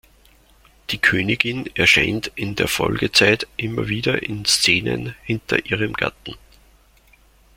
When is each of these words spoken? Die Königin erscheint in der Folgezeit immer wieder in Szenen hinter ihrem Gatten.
Die 0.89 0.97
Königin 0.97 1.67
erscheint 1.75 2.31
in 2.33 2.55
der 2.55 2.67
Folgezeit 2.67 3.45
immer 3.57 3.87
wieder 3.87 4.23
in 4.23 4.45
Szenen 4.45 5.13
hinter 5.25 5.63
ihrem 5.67 5.93
Gatten. 5.93 6.35